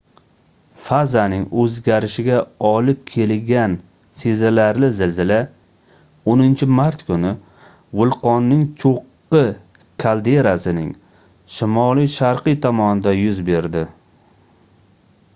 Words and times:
fazaning 0.85 1.41
oʻzgarishiga 1.63 2.37
olib 2.69 3.03
keligan 3.11 3.75
sezilarli 4.21 4.89
zilzila 5.01 5.37
10-mart 6.33 7.05
kuni 7.11 7.35
vulqonning 8.01 8.65
choʻqqi 8.85 9.43
kalderasining 10.07 10.89
shimoliy-sharqiy 11.59 12.59
tomonida 12.67 13.15
yuz 13.21 13.47
berdi 13.53 13.85